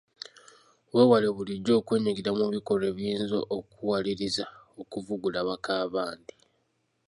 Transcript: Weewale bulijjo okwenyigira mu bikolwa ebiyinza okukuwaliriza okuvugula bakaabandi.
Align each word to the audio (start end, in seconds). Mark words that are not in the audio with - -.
Weewale 0.93 1.27
bulijjo 1.35 1.71
okwenyigira 1.79 2.29
mu 2.37 2.45
bikolwa 2.55 2.85
ebiyinza 2.91 3.37
okukuwaliriza 3.57 4.45
okuvugula 4.81 5.39
bakaabandi. 5.47 6.33